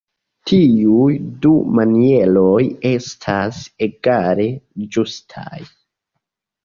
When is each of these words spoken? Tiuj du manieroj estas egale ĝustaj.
Tiuj 0.51 1.09
du 1.43 1.51
manieroj 1.81 2.63
estas 2.93 3.61
egale 3.89 4.49
ĝustaj. 4.97 5.61